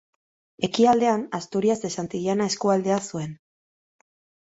Ekialdean 0.67 1.27
Asturias 1.41 1.85
de 1.85 1.93
Santillana 1.99 2.51
eskualdea 2.55 3.01
zuen. 3.13 3.41